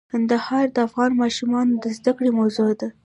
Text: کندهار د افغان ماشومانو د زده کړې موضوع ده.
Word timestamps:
کندهار 0.11 0.65
د 0.75 0.77
افغان 0.87 1.11
ماشومانو 1.21 1.73
د 1.83 1.85
زده 1.97 2.11
کړې 2.17 2.31
موضوع 2.39 2.71
ده. 2.79 2.87